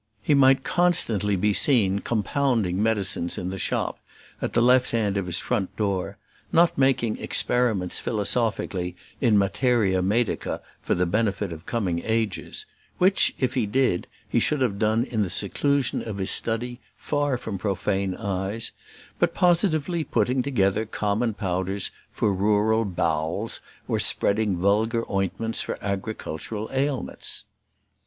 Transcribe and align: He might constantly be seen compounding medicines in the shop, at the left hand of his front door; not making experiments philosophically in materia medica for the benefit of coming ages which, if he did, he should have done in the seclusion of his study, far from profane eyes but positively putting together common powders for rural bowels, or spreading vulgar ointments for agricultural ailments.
He 0.23 0.33
might 0.33 0.63
constantly 0.63 1.35
be 1.35 1.53
seen 1.53 1.99
compounding 1.99 2.81
medicines 2.81 3.37
in 3.37 3.51
the 3.51 3.59
shop, 3.59 3.99
at 4.41 4.53
the 4.53 4.59
left 4.61 4.89
hand 4.89 5.15
of 5.15 5.27
his 5.27 5.37
front 5.37 5.75
door; 5.77 6.17
not 6.51 6.75
making 6.75 7.19
experiments 7.19 7.99
philosophically 7.99 8.95
in 9.21 9.37
materia 9.37 10.01
medica 10.01 10.59
for 10.81 10.95
the 10.95 11.05
benefit 11.05 11.53
of 11.53 11.67
coming 11.67 11.99
ages 12.03 12.65
which, 12.97 13.35
if 13.37 13.53
he 13.53 13.67
did, 13.67 14.07
he 14.27 14.39
should 14.39 14.59
have 14.61 14.79
done 14.79 15.03
in 15.03 15.21
the 15.21 15.29
seclusion 15.29 16.01
of 16.01 16.17
his 16.17 16.31
study, 16.31 16.79
far 16.97 17.37
from 17.37 17.59
profane 17.59 18.15
eyes 18.15 18.71
but 19.19 19.35
positively 19.35 20.03
putting 20.03 20.41
together 20.41 20.83
common 20.87 21.35
powders 21.35 21.91
for 22.11 22.33
rural 22.33 22.85
bowels, 22.85 23.61
or 23.87 23.99
spreading 23.99 24.57
vulgar 24.57 25.03
ointments 25.11 25.61
for 25.61 25.77
agricultural 25.79 26.67
ailments. 26.73 27.43